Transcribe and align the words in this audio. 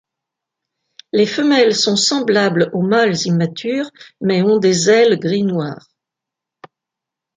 Les 1.13 1.27
femelles 1.27 1.75
sont 1.75 1.95
semblables 1.95 2.71
aux 2.73 2.81
mâles 2.81 3.21
immatures, 3.27 3.91
mais 4.19 4.41
ont 4.41 4.57
des 4.57 4.89
ailes 4.89 5.19
gris-noir. 5.19 5.89